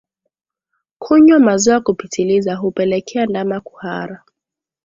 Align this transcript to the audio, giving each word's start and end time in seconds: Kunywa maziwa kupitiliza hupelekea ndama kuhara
Kunywa 0.99 1.39
maziwa 1.39 1.81
kupitiliza 1.81 2.55
hupelekea 2.55 3.25
ndama 3.25 3.59
kuhara 3.61 4.23